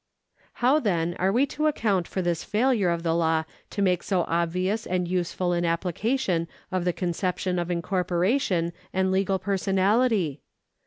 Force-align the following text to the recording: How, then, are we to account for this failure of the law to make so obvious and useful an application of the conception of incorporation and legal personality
How, 0.65 0.79
then, 0.79 1.13
are 1.19 1.31
we 1.31 1.45
to 1.45 1.67
account 1.67 2.07
for 2.07 2.23
this 2.23 2.43
failure 2.43 2.89
of 2.89 3.03
the 3.03 3.13
law 3.13 3.43
to 3.69 3.83
make 3.83 4.01
so 4.01 4.25
obvious 4.27 4.87
and 4.87 5.07
useful 5.07 5.53
an 5.53 5.63
application 5.63 6.47
of 6.71 6.85
the 6.85 6.91
conception 6.91 7.59
of 7.59 7.69
incorporation 7.69 8.73
and 8.91 9.11
legal 9.11 9.37
personality 9.37 10.41